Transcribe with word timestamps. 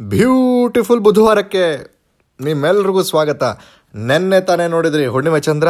Beautiful 0.00 1.00
ಬುಧವಾರಕ್ಕೆ 1.00 1.94
ನಿಮ್ಮೆಲ್ರಿಗೂ 2.40 3.02
ಸ್ವಾಗತ. 3.02 3.42
ನೆನ್ನೆ 3.94 4.40
ತಾನೇ 4.40 4.68
ನೋಡಿದ್ರಿ 4.68 5.06
ಹುಣ್ಣಿಮೆ 5.06 5.40
ಚಂದ್ರ. 5.40 5.68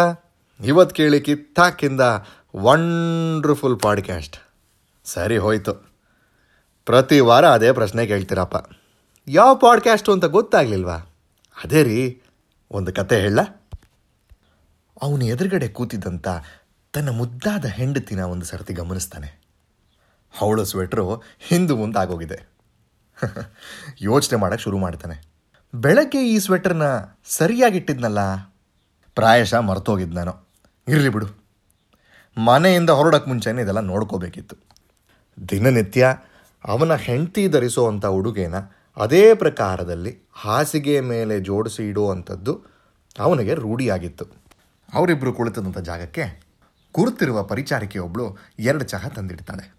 ಇವತ್ತು 0.64 0.96
ಕೇಳಿ 0.96 1.20
ಕಿತ್ತಾಕಿಂದ 1.20 2.00
ವಂಡ್ರ್ಫುಲ್ 2.56 3.80
ಪಾಡ್ಕ್ಯಾಸ್ಟ್ 3.80 4.36
ಸರಿ 5.04 5.36
ಹೋಯ್ತು. 5.36 5.74
ಪ್ರತಿ 6.86 7.20
ವಾರ 7.20 7.48
ಅದೇ 7.48 7.72
ಪ್ರಶ್ನೆ 7.72 8.06
ಕೇಳ್ತೀರಪ್ಪ. 8.06 8.76
ಯಾವ 9.28 9.54
ಪಾಡ್ಕ್ಯಾಸ್ಟು 9.54 10.12
ಅಂತ 10.12 10.24
ಗೊತ್ತಾಗ್ಲಿಲ್ವಾ? 10.24 10.94
ಅದೇ 11.64 11.82
ರೀ, 11.82 12.22
ಒಂದು 12.70 12.92
ಕತೆ 12.92 13.20
ಹೇಳ. 13.20 13.38
ಅವನು 15.02 15.24
ಎದುರುಗಡೆ 15.24 15.68
ಕೂತಿದ್ದಂತ 15.68 16.28
ತನ್ನ 16.92 17.08
ಮುದ್ದಾದ 17.10 17.64
ಹೆಂಡತಿನ 17.64 18.20
ಒಂದು 18.20 18.46
ಸರ್ತಿ 18.46 18.74
ಗಮನಿಸ್ತಾನೆ. 18.74 19.40
ಅವಳು 20.40 20.64
ಸ್ವೆಟ್ರು 20.64 21.14
ಹಿಂದು 21.40 21.76
ಮುಂದೆ 21.76 21.98
ಆಗೋಗಿದೆ 21.98 22.55
ಯೋಚನೆ 24.00 24.38
ಮಾಡೋಕ್ಕೆ 24.38 24.64
ಶುರು 24.64 24.78
ಮಾಡ್ತಾನೆ. 24.78 25.28
ಬೆಳಗ್ಗೆ 25.74 26.28
ಈ 26.28 26.38
ಸ್ವೆಟರ್ನ 26.38 26.82
ಸರಿಯಾಗಿಟ್ಟಿದ್ನಲ್ಲ 27.24 28.18
ಪ್ರಾಯಶಃ 29.14 29.60
ಮರ್ತೋಗಿದ್ದು 29.60 30.14
ನಾನು. 30.14 30.50
ಇರಲಿ 30.88 31.08
ಬಿಡು. 31.08 31.26
ಮನೆಯಿಂದ 32.38 32.90
ಹೊರಡಕ್ಕೆ 32.90 33.30
ಮುಂಚೆನೇ 33.30 33.62
ಇದೆಲ್ಲ 33.62 33.80
ನೋಡ್ಕೋಬೇಕಿತ್ತು. 33.80 34.56
ದಿನನಿತ್ಯ 35.50 36.16
ಅವನ 36.64 36.94
ಹೆಂಡತಿ 36.94 37.48
ಧರಿಸುವಂಥ 37.48 38.06
ಉಡುಗೆನ 38.06 38.54
ಅದೇ 38.96 39.34
ಪ್ರಕಾರದಲ್ಲಿ 39.34 40.28
ಹಾಸಿಗೆ 40.32 41.00
ಮೇಲೆ 41.00 41.40
ಜೋಡಿಸಿ 41.40 41.88
ಇಡುವಂಥದ್ದು 41.88 42.62
ಅವನಿಗೆ 43.18 43.54
ರೂಢಿಯಾಗಿತ್ತು. 43.54 44.24
ಅವರಿಬ್ಬರು 44.94 45.32
ಕುಳಿತದಂಥ 45.32 45.78
ಜಾಗಕ್ಕೆ 45.78 46.46
ಕುರ್ತಿರುವ 46.92 47.42
ಪರಿಚಾರಿಕೆಯೊಬ್ಬಳು 47.42 48.38
ಎರಡು 48.58 48.84
ಚಹಾ 48.84 49.08
ತಂದಿಡ್ತಾಳೆ. 49.08 49.75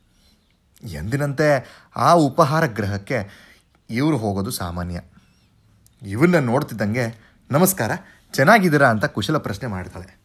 ಎಂದಿನಂತೆ 0.83 1.79
ಆ 1.95 2.13
ಉಪಹಾರ 2.13 2.65
ಗೃಹಕ್ಕೆ 2.65 3.47
ಇವರು 3.89 4.17
ಹೋಗೋದು 4.17 4.51
ಸಾಮಾನ್ಯ. 4.51 5.01
ಇವನ್ನ 6.01 6.37
ನೋಡ್ತಿದ್ದಂಗೆ, 6.37 7.33
ನಮಸ್ಕಾರ, 7.51 7.91
ಚೆನ್ನಾಗಿದ್ದೀರಾ 8.33 8.89
ಅಂತ 8.89 9.05
ಕುಶಲ 9.05 9.37
ಪ್ರಶ್ನೆ 9.37 9.69
ಮಾಡ್ತಾಳೆ. 9.69 10.17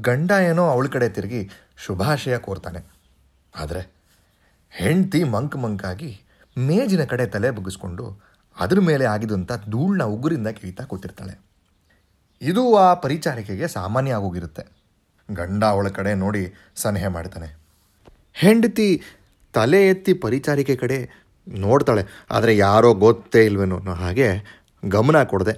ಗಂಡ 0.00 0.30
ಏನೋ 0.30 0.68
ಅವಳ 0.68 0.86
ಕಡೆ 0.86 1.08
ತಿರುಗಿ 1.08 1.50
ಶುಭಾಶಯ 1.76 2.38
ಕೋರ್ತಾನೆ. 2.38 2.86
ಆದರೆ 3.56 3.96
ಹೆಂಡ್ತಿ 4.70 5.24
ಮಂಕ್ 5.24 5.56
ಮಂಕಾಗಿ 5.56 6.20
ಮೇಜಿನ 6.58 7.04
ಕಡೆ 7.04 7.26
ತಲೆ 7.26 7.50
ಬಗ್ಗಿಸ್ಕೊಂಡು 7.50 8.20
ಅದ್ರ 8.60 8.80
ಮೇಲೆ 8.80 9.04
ಆಗಿದಂಥ 9.04 9.52
ಧೂಳನ್ನ 9.52 10.02
ಉಗುರಿಂದ 10.02 10.46
ಕಿಳಿತಾ 10.46 10.84
ಕೂತಿರ್ತಾಳೆ. 10.84 11.40
ಇದು 12.42 12.76
ಆ 12.76 12.94
ಪರಿಚಾರಿಕೆಗೆ 12.94 13.68
ಸಾಮಾನ್ಯ 13.68 14.14
ಆಗೋಗಿರುತ್ತೆ. 14.14 14.62
ಗಂಡ 15.30 15.64
ಅವಳ 15.64 15.88
ಕಡೆ 15.88 16.14
ನೋಡಿ 16.14 16.52
ಸಲಹೆ 16.76 17.08
ಮಾಡ್ತಾನೆ. 17.08 17.66
ಹೆಂಡತಿ 18.34 19.02
ತಲೆ 19.56 19.88
ಎತ್ತಿ 19.88 20.12
ಪರಿಚಾರಿಕೆ 20.12 20.76
ಕಡೆ 20.76 21.24
ನೋಡ್ತಾಳೆ. 21.48 22.02
ಆದರೆ 22.30 22.56
ಯಾರೋ 22.56 22.94
ಗೊತ್ತೇ 22.94 23.44
ಇಲ್ವೇನೋ 23.44 23.78
ಹಾಗೆ 23.78 24.28
ಗಮನ 24.88 25.22
ಕೊಡದೆ 25.22 25.54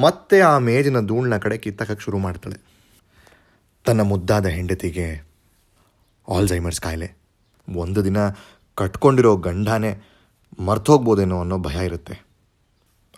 ಮತ್ತೆ 0.00 0.40
ಆ 0.40 0.58
ಮೇಜಿನ 0.58 1.06
ಧೂಳನ್ನ 1.06 1.36
ಕಡೆ 1.36 1.58
ಕಿತ್ತಕ್ಕೆ 1.58 2.02
ಶುರು 2.02 2.18
ಮಾಡ್ತಾಳೆ. 2.18 2.58
ತನ್ನ 3.84 4.00
ಮುದ್ದಾದ 4.00 4.46
ಹೆಂಡತಿಗೆ 4.46 5.28
ಆಲ್ಝೈಮರ್ಸ್ 6.28 6.80
ಕಾಯಿಲೆ. 6.80 7.16
ಒಂದು 7.76 8.04
ದಿನ 8.04 8.16
ಕಟ್ಕೊಂಡಿರೋ 8.74 9.36
ಗಂಡನೇ 9.36 10.04
ಮರ್ತೋಗ್ಬೋದೇನೋ 10.58 11.40
ಅನ್ನೋ 11.40 11.58
ಭಯ 11.58 11.84
ಇರುತ್ತೆ. 11.84 12.26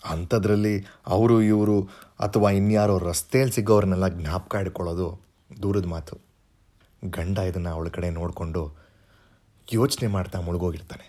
ಅಂಥದ್ರಲ್ಲಿ 0.04 0.86
ಅವರು 1.06 1.42
ಇವರು 1.42 1.82
ಅಥವಾ 2.20 2.50
ಇನ್ಯಾರೋ 2.50 2.98
ರಸ್ತೆಯಲ್ಲಿ 2.98 3.54
ಸಿಗೋರನ್ನೆಲ್ಲ 3.54 4.08
ಜ್ಞಾಪಕ 4.08 4.54
ಇಟ್ಕೊಳ್ಳೋದು 4.54 5.20
ದೂರದ 5.62 5.86
ಮಾತು. 5.86 6.16
ಗಂಡ 7.10 7.38
ಇದನ್ನು 7.38 7.70
ಅವಳ 7.70 7.88
ಕಡೆ 7.88 8.10
ನೋಡಿಕೊಂಡು 8.10 8.87
ಯೋಚನೆ 9.72 10.06
ಮಾಡ್ತಾ 10.08 10.38
ಮುಳುಗೋಗಿರ್ತಾನೆ. 10.40 11.06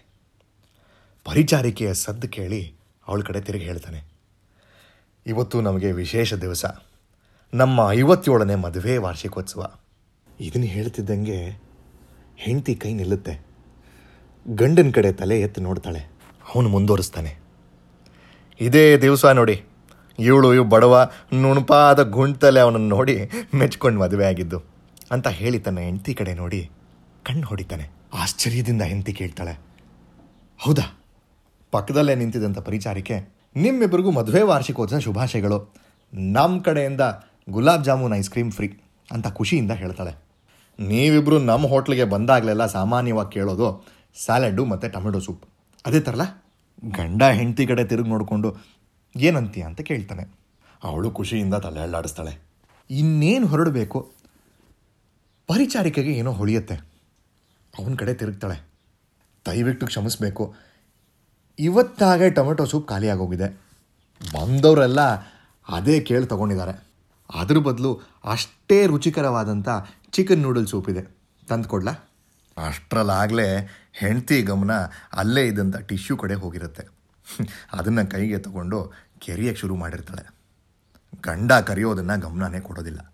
ಪರಿಚಾರಿಕೆಯ 1.25 1.93
ಸದ್ದು 1.93 2.27
ಕೇಳಿ 2.27 2.61
ಅವಳ 3.07 3.21
ಕಡೆ 3.21 3.39
ತಿರುಗಿ 3.41 3.65
ಹೇಳ್ತಾನೆ, 3.65 3.99
ಇವತ್ತು 5.25 5.61
ನಮಗೆ 5.61 5.89
ವಿಶೇಷ 5.91 6.33
ದಿವಸ. 6.43 6.65
ನಮ್ಮ 7.53 7.79
ಐವತ್ತೇಳನೇ 7.91 8.55
ಮದುವೆ 8.55 8.95
ವಾರ್ಷಿಕೋತ್ಸವ. 8.97 9.61
ಇದನ್ನು 10.39 10.67
ಹೇಳ್ತಿದ್ದಂಗೆ 10.67 11.37
ಹೆಂಡತಿ 12.37 12.75
ಕೈ 12.75 12.91
ನಿಲ್ಲುತ್ತೆ. 12.93 13.33
ಗಂಡನ 14.45 14.91
ಕಡೆ 14.95 15.11
ತಲೆ 15.13 15.37
ಎತ್ತಿ 15.41 15.61
ನೋಡ್ತಾಳೆ. 15.61 16.01
ಅವನು 16.55 16.69
ಮುಂದುವರಿಸ್ತಾನೆ. 16.69 17.31
ಇದೇ 18.59 18.85
ದಿವಸ 18.97 19.25
ನೋಡಿ, 19.39 19.55
ಇವಳು 20.19 20.47
ಇವು 20.53 20.65
ಬಡವ 20.69 20.95
ನುಣುಪಾದ 21.33 21.99
ಗುಂಟಲೆ 22.09 22.59
ಅವನನ್ನು 22.59 22.89
ನೋಡಿ 22.95 23.15
ಮೆಚ್ಕೊಂಡು 23.53 23.99
ಮದುವೆ 23.99 24.25
ಆಗಿದ್ದು 24.25 24.59
ಅಂತ 25.11 25.27
ಹೇಳಿ 25.39 25.59
ತನ್ನ 25.59 25.79
ಹೆಂಡತಿ 25.79 26.13
ಕಡೆ 26.13 26.33
ನೋಡಿ 26.33 26.61
ಕಣ್ಣು 27.25 27.47
ಹೊಡಿತಾನೆ. 27.47 27.85
ಆಶ್ಚರ್ಯದಿಂದ 28.13 28.81
ಹೆಂಡತಿ 28.81 29.13
ಕೇಳ್ತಾಳೆ. 29.13 29.59
ಹೌದಾ? 30.59 31.03
ಪಕ್ಕದಲ್ಲೇ 31.71 32.15
ನಿಂತಿದ್ದಂಥ 32.15 32.59
ಪರಿಚಾರಿಕೆ 32.59 33.39
ನಿಮ್ಮಿಬ್ಬರಿಗೂ 33.55 34.11
ಮದುವೆ 34.11 34.41
ವಾರ್ಷಿಕೋತ್ಸವ 34.41 34.99
ಶುಭಾಶಯಗಳು. 34.99 35.73
ನಮ್ಮ 36.13 36.61
ಕಡೆಯಿಂದ 36.61 37.01
gulab 37.49 37.83
jamun 37.83 38.13
ice 38.13 38.29
cream 38.29 38.51
free 38.51 38.79
ಅಂತ 39.11 39.27
ಖುಷಿಯಿಂದ 39.27 39.71
ಹೇಳ್ತಾಳೆ. 39.71 40.11
ನೀವಿಬ್ಬರು 40.79 41.39
ನಮ್ಮ 41.39 41.67
ಹೋಟ್ಲಿಗೆ 41.67 42.03
ಬಂದಾಗಲೆಲ್ಲ 42.03 42.65
ಸಾಮಾನ್ಯವಾಗಿ 42.65 43.31
ಕೇಳೋದು 43.31 43.87
ಸ್ಯಾಲೆಡ್ಡು 44.25 44.65
ಮತ್ತು 44.65 44.89
ಟೊಮೆಟೊ 44.89 45.19
ಸೂಪ್. 45.19 45.45
ಅದೇ 45.85 45.99
ಥರಲ್ಲ 45.99 46.21
ಗಂಡ 46.83 47.23
ಹೆಂಡತಿ 47.23 47.67
ಕಡೆ 47.67 47.83
ತಿರುಗಿ 47.83 48.09
ನೋಡಿಕೊಂಡು 48.09 48.55
ಏನಂತೀಯ 49.15 49.63
ಅಂತ 49.63 49.81
ಕೇಳ್ತಾನೆ. 49.81 50.39
ಅವಳು 50.83 51.11
ಖುಷಿಯಿಂದ 51.11 51.53
ತಲೆ 51.53 51.79
ಅಳ್ಳಾಡಿಸ್ತಾಳೆ 51.79 52.41
ಇನ್ನೇನು 52.89 53.47
ಹೊರಡಬೇಕು? 53.47 54.11
ಪರಿಚಾರಿಕೆಗೆ 55.47 56.11
ಏನೋ 56.11 56.31
ಹೊಳಿಯುತ್ತೆ. 56.31 56.88
ಅವನ 57.79 57.95
ಕಡೆ 57.95 58.13
ತಿರುಗ್ತಾಳೆ. 58.13 58.57
ದಯವಿಟ್ಟು 59.47 59.85
ಕ್ಷಮಿಸ್ಬೇಕು. 59.87 60.55
ಇವತ್ತಾಗೆ 61.59 62.29
ಟೊಮೆಟೊ 62.29 62.65
ಸೂಪ್ 62.65 62.87
ಖಾಲಿಯಾಗೋಗಿದೆ 62.89 63.47
ಬಂದವರೆಲ್ಲ 64.33 65.01
ಅದೇ 65.69 65.99
ಕೇಳಿ 65.99 66.25
ತೊಗೊಂಡಿದ್ದಾರೆ. 66.25 66.73
ಅದ್ರ 67.35 67.57
ಬದಲು 67.57 68.01
ಅಷ್ಟೇ 68.25 68.87
ರುಚಿಕರವಾದಂಥ 68.87 69.69
ಚಿಕನ್ 70.11 70.41
ನೂಡಲ್ 70.41 70.67
ಸೂಪ್ 70.67 70.89
ಇದೆ. 70.89 71.03
ತಂದುಕೊಡ್ಲ 71.49 71.89
ಅಷ್ಟರಲ್ಲಾಗಲೇ 72.67 73.69
ಹೆಂಡತಿ 73.93 74.41
ಗಮನ 74.41 74.71
ಅಲ್ಲೇ 75.13 75.47
ಇದ್ದಂಥ 75.47 75.77
ಟಿಶ್ಯೂ 75.77 76.17
ಕಡೆ 76.17 76.33
ಹೋಗಿರುತ್ತೆ. 76.33 76.87
ಅದನ್ನು 77.73 78.09
ಕೈಗೆ 78.11 78.37
ತಗೊಂಡು 78.39 78.93
ಕೆರಿಯಕ್ಕೆ 79.19 79.61
ಶುರು 79.61 79.75
ಮಾಡಿರ್ತಾಳೆ. 79.75 80.23
ಗಂಡ 81.23 81.51
ಕರೆಯೋದನ್ನು 81.51 82.19
ಗಮನನೇ 82.19 82.59
ಕೊಡೋದಿಲ್ಲ. 82.59 83.13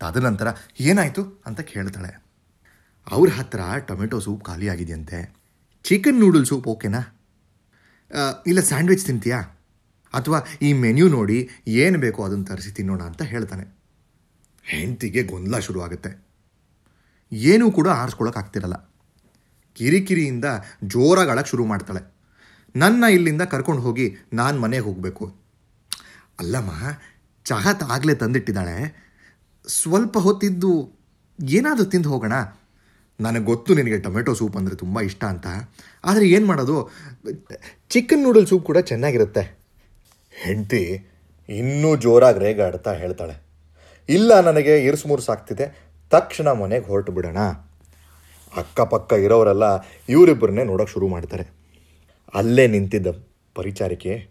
ತದನಂತರ 0.00 0.48
ಏನಾಯಿತು 0.80 1.42
ಅಂತ 1.46 1.60
ಕೇಳ್ತಾಳೆ. 1.60 2.31
ಅವ್ರ 3.10 3.28
ಹತ್ರ 3.30 3.60
ಟೊಮೆಟೊ 3.88 4.20
ಸೂಪ್ 4.20 4.44
ಖಾಲಿಯಾಗಿದೆಯಂತೆ 4.44 5.34
ಚಿಕನ್ 5.84 6.20
ನೂಡಲ್ 6.20 6.46
ಸೂಪ್ 6.46 6.66
ಓಕೆನಾ 6.66 7.00
ಇಲ್ಲ 8.46 8.60
ಸ್ಯಾಂಡ್ವಿಚ್ 8.60 9.06
ತಿಂತೀಯಾ? 9.06 9.38
ಅಥವಾ 10.14 10.44
ಈ 10.62 10.72
ಮೆನ್ಯೂ 10.72 11.08
ನೋಡಿ 11.08 11.48
ಏನು 11.66 11.98
ಬೇಕೋ 11.98 12.24
ಅದನ್ನು 12.24 12.44
ತರಿಸಿ 12.44 12.70
ತಿನ್ನೋಣ 12.70 13.02
ಅಂತ 13.02 13.22
ಹೇಳ್ತಾನೆ. 13.22 13.78
ಹೆಂಡತಿಗೆ 14.62 15.22
ಗೊಂದಲ 15.22 15.58
ಶುರುವಾಗುತ್ತೆ. 15.58 16.24
ಏನೂ 17.32 17.70
ಕೂಡ 17.70 17.88
ಆರಿಸ್ಕೊಳಕ್ಕೆ 17.88 18.40
ಆಗ್ತಿರಲ್ಲ. 18.40 18.92
ಕಿರಿಕಿರಿಯಿಂದ 19.74 20.44
ಜೋರಾಗಳಕ್ಕೆ 20.84 21.50
ಶುರು 21.50 21.64
ಮಾಡ್ತಾಳೆ. 21.64 22.14
ನನ್ನ 22.76 23.04
ಇಲ್ಲಿಂದ 23.04 23.42
ಕರ್ಕೊಂಡು 23.42 23.82
ಹೋಗಿ 23.82 24.16
ನಾನು 24.32 24.60
ಮನೆಗೆ 24.60 24.84
ಹೋಗಬೇಕು. 24.84 25.36
ಅಲ್ಲಮ್ಮ, 26.38 26.70
ಚಹಾ 27.44 27.72
ಆಗಲೇ 27.88 28.14
ತಂದಿಟ್ಟಿದ್ದಾಳೆ. 28.14 29.06
ಸ್ವಲ್ಪ 29.66 30.18
ಹೊತ್ತಿದ್ದು 30.18 30.92
ಏನಾದರೂ 31.40 31.84
ತಿಂದು 31.84 32.08
ಹೋಗೋಣ. 32.08 32.32
ನನಗೆ 33.20 33.44
ಗೊತ್ತು 33.44 33.74
ನಿನಗೆ 33.74 33.98
ಟೊಮೆಟೊ 33.98 34.34
ಸೂಪ್ 34.34 34.56
ಅಂದರೆ 34.56 34.76
ತುಂಬ 34.76 35.00
ಇಷ್ಟ 35.00 35.24
ಅಂತ. 35.24 35.46
ಆದರೆ 36.04 36.28
ಏನು 36.28 36.46
ಮಾಡೋದು? 36.46 36.90
ಚಿಕನ್ 37.90 38.22
ನೂಡಲ್ 38.22 38.46
ಸೂಪ್ 38.46 38.64
ಕೂಡ 38.64 38.78
ಚೆನ್ನಾಗಿರುತ್ತೆ. 38.78 39.62
ಹೆಂಡತಿ 40.44 41.08
ಇನ್ನೂ 41.48 41.96
ಜೋರಾಗಿ 41.96 42.38
ರೇಗಾಡ್ತಾ 42.38 42.92
ಹೇಳ್ತಾಳೆ. 42.92 43.42
ಇಲ್ಲ, 44.08 44.40
ನನಗೆ 44.40 44.84
ಇರ್ಸ್ಮುರ್ಸ್ 44.84 45.30
ಆಗ್ತಿದೆ. 45.30 45.86
ತಕ್ಷಣ 46.10 46.52
ಮನೆಗೆ 46.52 46.86
ಹೊರಟು 46.86 47.12
ಬಿಡೋಣ. 47.12 47.36
ಅಕ್ಕಪಕ್ಕ 48.56 49.12
ಇರೋರೆಲ್ಲ 49.12 49.64
ಇವರಿಬ್ಬರನ್ನೇ 50.08 50.64
ನೋಡೋಕೆ 50.64 50.92
ಶುರು 50.92 51.08
ಮಾಡ್ತಾರೆ. 51.08 51.44
ಅಲ್ಲೇ 52.34 52.66
ನಿಂತಿದ್ದ 52.66 53.06
ಪರಿಚಾರಿಕೆ 53.54 54.28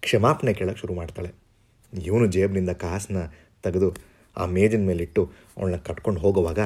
ಕ್ಷಮಾಪಣೆ 0.00 0.52
ಕೇಳೋಕ್ಕೆ 0.52 0.80
ಶುರು 0.80 0.94
ಮಾಡ್ತಾಳೆ. 0.94 1.34
ಇವನು 2.02 2.26
ಜೇಬಿನಿಂದ 2.26 2.70
ಕಾಸನ್ನ 2.70 3.16
ತೆಗೆದು 3.62 3.94
ಆ 4.36 4.46
ಮೇಜಿನ 4.46 4.86
ಮೇಲಿಟ್ಟು 4.86 5.32
ಅವಳನ್ನ 5.56 5.76
ಕಟ್ಕೊಂಡು 5.76 6.20
ಹೋಗುವಾಗ 6.20 6.58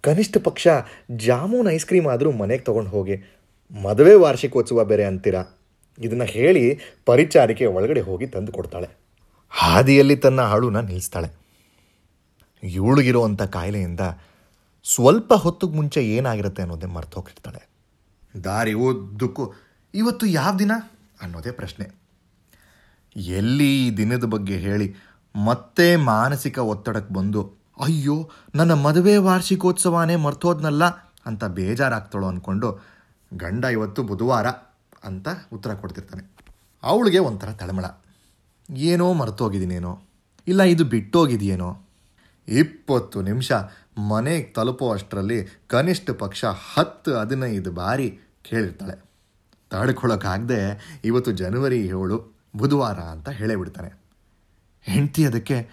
ಕನಿಷ್ಠ 0.00 0.36
ಪಕ್ಷ 0.36 0.68
ಜಾಮೂನ್ 1.16 1.68
ಐಸ್ 1.68 1.86
ಕ್ರೀಮ್ 1.86 2.06
ಆದರೂ 2.06 2.32
ಮನೆಗೆ 2.32 2.62
ತೊಗೊಂಡು 2.62 2.90
ಹೋಗಿ. 2.90 3.16
ಮದುವೆ 3.82 4.14
ವಾರ್ಷಿಕೋತ್ಸವ 4.14 4.84
ಬೇರೆ 4.84 5.04
ಅಂತೀರಾ? 5.04 5.42
ಇದನ್ನು 5.98 6.24
ಹೇಳಿ 6.24 6.78
ಪರಿಚಾರಿಕೆ 7.06 7.66
ಒಳಗಡೆ 7.66 8.00
ಹೋಗಿ 8.00 8.26
ತಂದು 8.26 8.52
ಕೊಡ್ತಾಳೆ. 8.52 8.88
ಹಾದಿಯಲ್ಲಿ 9.48 10.16
ತನ್ನ 10.16 10.40
ಹಾಳುನ 10.40 10.80
ನಿಲ್ಲಿಸ್ತಾಳೆ 10.80 11.28
ಇವಳಿಗಿರುವಂಥ 12.62 13.42
ಕಾಯಿಲೆಯಿಂದ 13.42 14.00
ಸ್ವಲ್ಪ 14.84 15.32
ಹೊತ್ತಿಗೆ 15.34 15.72
ಮುಂಚೆ 15.72 16.08
ಏನಾಗಿರುತ್ತೆ 16.08 16.62
ಅನ್ನೋದೇ 16.62 16.86
ಮರ್ತು 16.86 17.20
ಹೋಗಿರ್ತಾಳೆ 17.20 17.68
ದಾರಿ 18.44 18.74
ಓದ್ದಕ್ಕೂ 18.74 19.52
ಇವತ್ತು 19.94 20.26
ಯಾವ 20.26 20.58
ದಿನ 20.58 20.72
ಅನ್ನೋದೇ 21.22 21.50
ಪ್ರಶ್ನೆ. 21.50 21.86
ಎಲ್ಲಿ 23.16 23.86
ಈ 23.86 23.96
ದಿನದ 23.96 24.24
ಬಗ್ಗೆ 24.24 24.56
ಹೇಳಿ 24.56 24.94
ಮತ್ತೆ 25.46 25.96
ಮಾನಸಿಕ 25.96 26.58
ಒತ್ತಡಕ್ಕೆ 26.58 27.14
ಬಂದು 27.14 27.59
ಅಯ್ಯೋ, 27.80 28.30
ನನ್ನ 28.54 28.72
ಮದುವೆ 28.72 29.16
ವಾರ್ಷಿಕೋತ್ಸವನೇ 29.16 30.16
ಮರ್ತೋದ್ನಲ್ಲ 30.16 30.84
ಅಂತ 31.26 31.44
ಬೇಜಾರಾಗ್ತಾಳೋ 31.44 32.26
ಅಂದ್ಕೊಂಡು 32.26 32.80
ಗಂಡ 33.34 33.64
ಇವತ್ತು 33.64 34.02
ಬುಧವಾರ 34.02 34.46
ಅಂತ 35.04 35.28
ಉತ್ತರ 35.52 35.74
ಕೊಡ್ತಿರ್ತಾನೆ. 35.74 36.30
ಅವಳಿಗೆ 36.82 37.18
ಒಂಥರ 37.18 37.50
ತಳಮಳ. 37.52 37.84
ಏನೋ 38.70 39.12
ಮರ್ತೋಗಿದ್ದೀನೇನೋ 39.12 40.00
ಇಲ್ಲ, 40.48 40.62
ಇದು 40.62 40.84
ಬಿಟ್ಟೋಗಿದೆಯೇನೋ? 40.84 41.86
ಇಪ್ಪತ್ತು 42.48 43.22
ನಿಮಿಷ 43.22 43.52
ಮನೆಗೆ 44.08 44.42
ತಲುಪೋ 44.42 44.92
ಅಷ್ಟರಲ್ಲಿ 44.92 45.48
ಕನಿಷ್ಠ 45.66 46.10
ಪಕ್ಷ 46.10 46.44
ಹತ್ತು, 46.44 47.14
ಹದಿನೈದು 47.14 47.72
ಬಾರಿ 47.72 48.18
ಕೇಳಿರ್ತಾಳೆ. 48.42 49.10
ತಡ್ಕೊಳ್ಳೋಕ್ಕಾಗದೆ 49.70 50.60
ಇವತ್ತು 51.04 51.30
ಜನವರಿ 51.32 51.86
ಏಳು, 51.86 52.40
ಬುಧವಾರ 52.56 52.98
ಅಂತ 52.98 53.28
ಹೇಳೇ 53.28 53.56
ಬಿಡ್ತಾನೆ. 53.56 53.90
ಹೆಂಡತಿ 54.82 55.26
ಅದಕ್ಕೆ 55.26 55.68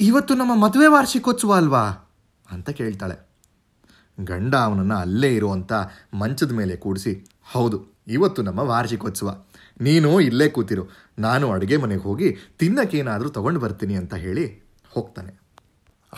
ಇವತ್ತು 0.00 0.34
ನಮ್ಮ 0.34 0.64
ಮದುವೆ 0.64 0.86
ವಾರ್ಷಿಕೋತ್ಸವ 0.86 1.54
ಅಲ್ವಾ? 1.54 2.12
ಅಂತ 2.50 2.70
ಕೇಳ್ತಾಳೆ. 2.70 3.28
ಗಂಡ 4.20 4.54
ಅವನನ್ನು 4.54 4.96
ಅಲ್ಲೇ 4.96 5.34
ಇರುವಂಥ 5.34 5.72
ಮಂಚದ 6.14 6.52
ಮೇಲೆ 6.52 6.76
ಕೂಡಿಸಿ, 6.76 7.26
ಹೌದು, 7.44 7.84
ಇವತ್ತು 8.08 8.42
ನಮ್ಮ 8.42 8.58
ವಾರ್ಷಿಕೋತ್ಸವ. 8.58 9.44
ನೀನು 9.80 10.20
ಇಲ್ಲೇ 10.20 10.48
ಕೂತಿರು. 10.48 10.88
ನಾನು 11.18 11.50
ಅಡುಗೆ 11.50 11.76
ಮನೆಗೆ 11.76 12.02
ಹೋಗಿ 12.02 12.36
ತಿನ್ನಕ್ಕೇನಾದರೂ 12.58 13.28
ತಗೊಂಡು 13.28 13.60
ಬರ್ತೀನಿ 13.60 13.94
ಅಂತ 13.94 14.14
ಹೇಳಿ 14.14 14.62
ಹೋಗ್ತಾನೆ. 14.90 15.40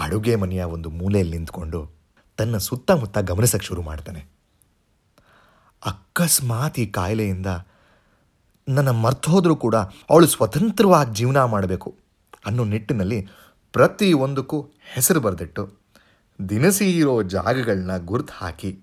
ಅಡುಗೆ 0.00 0.36
ಮನೆಯ 0.36 0.64
ಒಂದು 0.64 0.90
ಮೂಲೆಯಲ್ಲಿ 0.90 1.36
ನಿಂತ್ಕೊಂಡು 1.36 1.90
ತನ್ನ 2.36 2.56
ಸುತ್ತಮುತ್ತ 2.56 3.18
ಗಮನಿಸಕ್ಕೆ 3.18 3.66
ಶುರು 3.66 3.82
ಮಾಡ್ತಾನೆ. 3.82 4.28
ಅಕಸ್ಮಾತ್ 5.86 6.78
ಈ 6.78 6.86
ಕಾಯಿಲೆಯಿಂದ 6.86 7.46
ನನ್ನ 8.68 8.90
ಮರ್ತು 8.90 9.30
ಹೋದರೂ 9.30 9.56
ಕೂಡ 9.56 9.74
ಅವಳು 10.10 10.26
ಸ್ವತಂತ್ರವಾಗಿ 10.26 11.14
ಜೀವನ 11.14 11.44
ಮಾಡಬೇಕು 11.44 11.98
ಅನ್ನೋ 12.46 12.64
ನಿಟ್ಟಿನಲ್ಲಿ 12.64 13.28
ಪ್ರತಿಯೊಂದಕ್ಕೂ 13.72 14.60
ಹೆಸರು 14.94 15.20
ಬರೆದಿಟ್ಟು 15.20 15.70
ದಿನಸಿ 16.48 16.98
ಇರೋ 16.98 17.22
ಜಾಗಗಳನ್ನ 17.22 17.96
ಗುರ್ತು 17.98 18.32
ಹಾಕಿ 18.32 18.78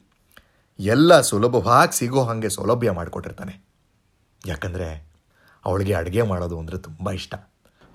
ಎಲ್ಲ 0.79 1.21
ಸುಲಭವಾಗಿ 1.21 1.97
ಸಿಗೋ 1.97 2.23
ಹಾಗೆ 2.23 2.49
ಸೌಲಭ್ಯ 2.49 2.91
ಮಾಡಿಕೊಟ್ಟಿರ್ತಾನೆ. 2.91 3.65
ಯಾಕಂದರೆ 4.45 5.09
ಅವಳಿಗೆ 5.65 5.93
ಅಡುಗೆ 5.93 6.21
ಮಾಡೋದು 6.21 6.59
ಅಂದರೆ 6.59 6.77
ತುಂಬ 6.77 7.11
ಇಷ್ಟ. 7.11 7.35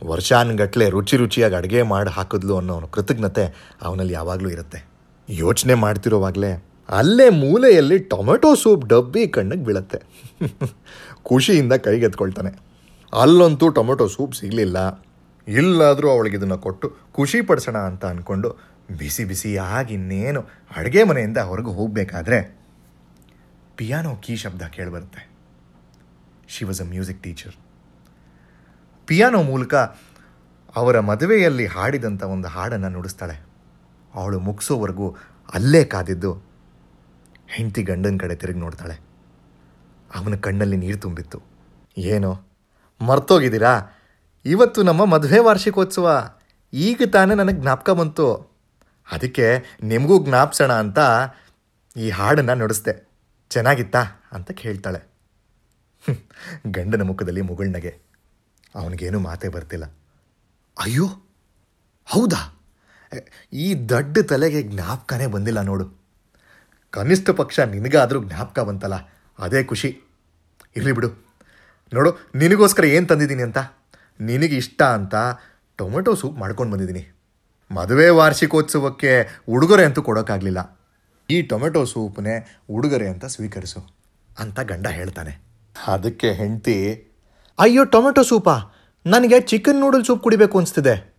ವರ್ಷಾನುಗಟ್ಲೆ 0.06 0.90
ರುಚಿ 0.90 1.16
ರುಚಿಯಾಗಿ 1.16 1.54
ಅಡುಗೆ 1.54 1.82
ಮಾಡಿ 1.82 2.10
ಹಾಕಿದ್ಲು 2.10 2.56
ಅನ್ನೋ 2.56 2.74
ಅವನ 2.74 2.84
ಕೃತಜ್ಞತೆ 2.84 3.74
ಅವನಲ್ಲಿ 3.82 4.12
ಯಾವಾಗಲೂ 4.12 4.50
ಇರುತ್ತೆ. 4.50 4.84
ಯೋಚನೆ 5.28 5.74
ಮಾಡ್ತಿರೋವಾಗಲೇ 5.74 6.68
ಅಲ್ಲೇ 6.88 7.28
ಮೂಲೆಯಲ್ಲಿ 7.28 7.98
ಟೊಮೆಟೊ 7.98 8.54
ಸೂಪ್ 8.54 8.86
ಡಬ್ಬಿ 8.86 9.28
ಕಣ್ಣಿಗೆ 9.28 9.64
ಬೀಳತ್ತೆ. 9.64 9.98
ಖುಷಿಯಿಂದ 11.22 11.72
ಕೈಗೆತ್ಕೊಳ್ತಾನೆ. 11.72 12.72
ಅಲ್ಲಂತೂ 13.20 13.68
ಟೊಮೆಟೊ 13.68 14.08
ಸೂಪ್ 14.08 14.34
ಸಿಗಲಿಲ್ಲ. 14.34 15.04
ಇಲ್ಲಾದರೂ 15.48 16.10
ಅವಳಿಗೆ 16.10 16.36
ಇದನ್ನು 16.36 16.58
ಕೊಟ್ಟು 16.58 16.96
ಖುಷಿ 17.12 17.40
ಪಡಿಸೋಣ 17.40 17.76
ಅಂತ 17.76 18.04
ಅಂದ್ಕೊಂಡು 18.04 18.56
ಬಿಸಿ 18.98 19.24
ಬಿಸಿಯಾಗಿ 19.24 19.94
ಇನ್ನೇನು 19.94 20.40
ಅಡುಗೆ 20.76 21.04
ಮನೆಯಿಂದ 21.04 21.38
ಹೊರಗೆ 21.38 21.66
ಹೋಗಬೇಕಾದ್ರೆ 21.66 22.62
ಪಿಯಾನೋ 23.76 24.16
ಕೀ 24.16 24.36
ಶಬ್ದ 24.36 24.62
ಕೇಳಿಬರುತ್ತೆ. 24.62 25.30
She 26.48 26.64
was 26.64 26.80
a 26.80 26.84
music 26.84 27.22
teacher 27.22 27.54
piano 29.06 29.42
ಮೂಲಕ 29.42 29.74
ಅವರ 30.76 31.00
ಮದುವೆಯಲ್ಲಿ 31.00 31.66
ಹಾಡಿದಂಥ 31.66 32.22
ಒಂದು 32.22 32.48
ಹಾಡನ್ನು 32.48 32.88
ನುಡಿಸ್ತಾಳೆ. 32.88 33.44
ಅವಳು 34.14 34.40
ಮುಗಿಸೋವರೆಗೂ 34.40 35.16
ಅಲ್ಲೇ 35.54 35.84
ಕಾದಿದ್ದು 35.84 36.34
ಹೆಂಡತಿ 37.48 37.82
ಗಂಡನ 37.82 38.16
ಕಡೆ 38.20 38.34
ತಿರುಗಿ 38.34 38.58
ನೋಡ್ತಾಳೆ. 38.58 38.94
ಅವನ 40.14 40.34
ಕಣ್ಣಲ್ಲಿ 40.34 40.76
ನೀರು 40.76 40.98
ತುಂಬಿತ್ತು. 40.98 41.42
ಏನೋ, 41.98 42.40
ಮರ್ತೋಗಿದ್ದೀರಾ? 43.00 44.01
ಇವತ್ತು 44.44 44.82
ನಮ್ಮ 44.82 45.04
ಮದುವೆ 45.04 45.38
ವಾರ್ಷಿಕೋತ್ಸವ. 45.38 46.38
ಈಗ 46.72 47.02
ತಾನೇ 47.12 47.34
ನನಗೆ 47.34 47.60
ಜ್ಞಾಪಕ 47.60 47.90
ಬಂತು. 47.90 48.52
ಅದಕ್ಕೆ 49.12 49.62
ನಿಮಗೂ 49.82 50.24
ಜ್ಞಾಪಿಸೋಣ 50.24 50.72
ಅಂತ 50.72 50.98
ಈ 51.96 52.10
ಹಾಡನ್ನು 52.10 52.54
ನುಡಿಸ್ದೆ. 52.54 53.08
ಚೆನ್ನಾಗಿತ್ತಾ 53.50 54.02
ಅಂತ 54.32 54.50
ಕೇಳ್ತಾಳೆ. 54.50 55.12
ಗಂಡನ 56.66 57.02
ಮುಖದಲ್ಲಿ 57.02 57.40
ಮುಗುಳ್ನಗೆ 57.40 57.98
ಅವನಿಗೇನು 58.74 59.20
ಮಾತೇ 59.20 59.48
ಬರ್ತಿಲ್ಲ. 59.48 59.84
ಅಯ್ಯೋ, 60.80 61.06
ಹೌದಾ? 62.04 62.60
ಈ 63.52 63.74
ದಡ್ಡ 63.74 64.18
ತಲೆಗೆ 64.18 64.62
ಜ್ಞಾಪಕನೇ 64.62 65.26
ಬಂದಿಲ್ಲ 65.26 65.60
ನೋಡು. 65.60 66.02
ಕನಿಷ್ಠ 66.90 67.30
ಪಕ್ಷ 67.30 67.60
ನಿನಗಾದರೂ 67.60 68.24
ಜ್ಞಾಪಕ 68.24 68.60
ಬಂತಲ್ಲ. 68.60 68.94
ಅದೇ 69.38 69.64
ಖುಷಿ. 69.64 70.00
ಇರಲಿ 70.76 70.92
ಬಿಡು. 70.92 71.08
ನೋಡು, 71.94 72.30
ನಿನಗೋಸ್ಕರ 72.34 72.84
ಏನು 72.84 73.06
ತಂದಿದ್ದೀನಿ 73.06 73.42
ಅಂತ? 73.42 73.58
ನಿನಗೆ 74.20 74.56
ಇಷ್ಟ 74.56 74.82
ಅಂತ 74.82 75.14
ಟೊಮೆಟೊ 75.78 76.14
ಸೂಪ್ 76.14 76.38
ಮಾಡ್ಕೊಂಡು 76.38 76.72
ಬಂದಿದ್ದೀನಿ. 76.72 77.18
ಮದುವೆ 77.70 78.08
ವಾರ್ಷಿಕೋತ್ಸವಕ್ಕೆ 78.08 79.28
ಉಡುಗೊರೆ 79.48 79.84
ಅಂತೂ 79.84 80.02
ಕೊಡೋಕ್ಕಾಗಲಿಲ್ಲ 80.02 80.78
ಈ 81.30 81.42
ಟೊಮೆಟೊ 81.42 81.84
ಸೂಪ್ನೇ 81.84 82.64
ಉಡುಗೊರೆ 82.70 83.08
ಅಂತ 83.08 83.24
ಸ್ವೀಕರಿಸು 83.24 83.80
ಅಂತ 84.38 84.60
ಗಂಡ 84.60 84.86
ಹೇಳ್ತಾನೆ. 84.86 85.42
ಅದಕ್ಕೆ 85.86 86.32
ಹೆಂಡತಿ, 86.32 86.76
ಅಯ್ಯೋ, 87.58 87.84
ಟೊಮೆಟೊ 87.84 88.22
ಸೂಪಾ? 88.22 88.56
ನನಗೆ 89.06 89.40
ಚಿಕನ್ 89.40 89.80
ನೂಡಲ್ 89.80 90.04
ಸೂಪ್ 90.04 90.22
ಕುಡಿಬೇಕು 90.22 90.58
ಅನಿಸ್ತಿದೆ. 90.58 91.12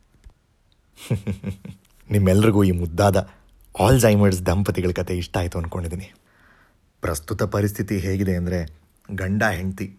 ನಿಮ್ಮೆಲ್ರಿಗೂ 2.12 2.64
ಈ 2.64 2.72
ಮುದ್ದಾದ 2.72 3.30
ಆಲ್ಝೈಮರ್ಸ್ 3.80 4.46
ದಂಪತಿಗಳ 4.46 4.92
ಕತೆ 4.92 5.18
ಇಷ್ಟ 5.18 5.38
ಆಯಿತು 5.38 5.58
ಅಂದ್ಕೊಂಡಿದ್ದೀನಿ 5.58 6.14
ಪ್ರಸ್ತುತ 7.02 7.44
ಪರಿಸ್ಥಿತಿ 7.44 7.98
ಹೇಗಿದೆ 8.00 8.36
ಅಂದರೆ 8.36 8.60
ಗಂಡ, 9.12 9.44
ಹೆಂಡತಿ 9.44 9.98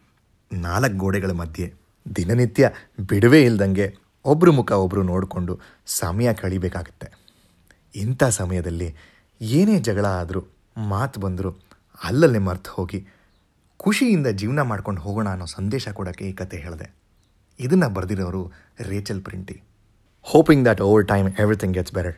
ನಾಲ್ಕು 0.52 0.96
ಗೋಡೆಗಳ 0.96 1.30
ಮಧ್ಯೆ 1.30 1.83
ದಿನನಿತ್ಯ 2.16 2.70
ಬಿಡುವೆ 3.00 3.44
ಇಲ್ದಂಗೆ 3.44 3.96
ಒಬ್ಬರು 4.24 4.52
ಮುಖ 4.52 4.72
ಒಬ್ಬರು 4.72 5.02
ನೋಡಿಕೊಂಡು 5.02 5.60
ಸಮಯ 5.86 6.32
ಕಳಿಬೇಕಾಗತ್ತೆ. 6.32 7.24
ಇಂಥ 7.94 8.24
ಸಮಯದಲ್ಲಿ 8.24 8.94
ಏನೇ 9.40 9.78
ಜಗಳ 9.78 10.06
ಆದರೂ, 10.06 10.44
ಮಾತು 10.76 11.20
ಬಂದರೂ 11.20 11.50
ಅಲ್ಲಲ್ಲೇ 12.04 12.38
ಮರ್ತು 12.38 12.70
ಹೋಗಿ 12.70 13.06
ಖುಷಿಯಿಂದ 13.76 14.26
ಜೀವನ 14.26 14.60
ಮಾಡ್ಕೊಂಡು 14.60 15.00
ಹೋಗೋಣ 15.00 15.28
ಅನ್ನೋ 15.28 15.44
ಸಂದೇಶ 15.44 15.88
ಕೊಡೋಕ್ಕೆ 15.88 16.24
ಈ 16.24 16.32
ಕತೆ 16.32 16.56
ಹೇಳಿದೆ. 16.56 16.94
ಇದನ್ನು 17.60 17.88
ಬರೆದಿರೋರು 17.88 18.52
Rachel 18.80 19.22
ಪ್ರಿಂಟಿ. 19.22 19.62
Hoping 20.22 20.68
that 20.68 20.80
over 20.80 21.08
time 21.08 21.32
everything 21.38 21.74
gets 21.74 21.92
better 21.92 22.16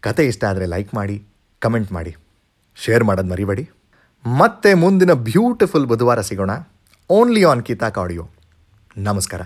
ಕತೆ 0.00 0.26
ಇಷ್ಟ 0.26 0.44
ಆದರೆ 0.44 0.66
ಲೈಕ್ 0.66 0.94
ಮಾಡಿ 0.94 1.24
ಕಮೆಂಟ್ 1.58 1.92
ಮಾಡಿ 1.92 2.16
ಶೇರ್ 2.76 3.04
ಮಾಡೋದು 3.04 3.28
ಮರಿಬೇಡಿ. 3.28 3.70
ಮತ್ತೆ 4.38 4.74
ಮುಂದಿನ 4.74 5.12
ಬ್ಯೂಟಿಫುಲ್ 5.12 5.86
ಬುಧವಾರ 5.86 6.20
ಸಿಗೋಣ. 6.20 6.50
ಓನ್ಲಿ 7.10 7.44
ಆನ್ 7.44 7.62
ಕಿತಾಕ್ 7.62 7.98
ಆಡಿಯೋ 7.98 8.28
ನಮಸ್ಕಾರ. 8.98 9.42